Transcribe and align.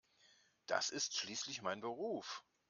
Das 0.65 0.89
ist 0.89 1.15
schließlich 1.15 1.61
mein 1.61 1.79
Beruf. 1.79 2.43